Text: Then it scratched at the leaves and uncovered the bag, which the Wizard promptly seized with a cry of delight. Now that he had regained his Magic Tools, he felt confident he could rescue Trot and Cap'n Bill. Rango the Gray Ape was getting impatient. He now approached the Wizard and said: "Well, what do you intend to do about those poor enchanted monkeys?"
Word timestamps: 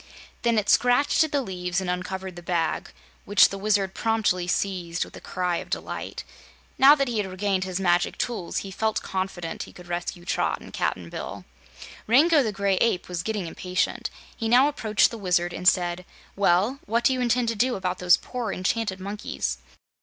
Then 0.41 0.57
it 0.57 0.67
scratched 0.67 1.23
at 1.23 1.31
the 1.31 1.43
leaves 1.43 1.79
and 1.79 1.87
uncovered 1.87 2.35
the 2.35 2.41
bag, 2.41 2.91
which 3.23 3.49
the 3.49 3.57
Wizard 3.59 3.93
promptly 3.93 4.47
seized 4.47 5.05
with 5.05 5.15
a 5.15 5.21
cry 5.21 5.57
of 5.57 5.69
delight. 5.69 6.23
Now 6.79 6.95
that 6.95 7.07
he 7.07 7.17
had 7.19 7.27
regained 7.29 7.65
his 7.65 7.79
Magic 7.79 8.17
Tools, 8.17 8.57
he 8.65 8.71
felt 8.71 9.03
confident 9.03 9.61
he 9.61 9.71
could 9.71 9.85
rescue 9.85 10.25
Trot 10.25 10.59
and 10.59 10.73
Cap'n 10.73 11.11
Bill. 11.11 11.45
Rango 12.07 12.41
the 12.41 12.51
Gray 12.51 12.77
Ape 12.77 13.07
was 13.07 13.21
getting 13.21 13.45
impatient. 13.45 14.09
He 14.35 14.47
now 14.49 14.67
approached 14.67 15.11
the 15.11 15.19
Wizard 15.19 15.53
and 15.53 15.67
said: 15.67 16.03
"Well, 16.35 16.79
what 16.87 17.03
do 17.03 17.13
you 17.13 17.21
intend 17.21 17.49
to 17.49 17.55
do 17.55 17.75
about 17.75 17.99
those 17.99 18.17
poor 18.17 18.51
enchanted 18.51 18.99
monkeys?" 18.99 19.59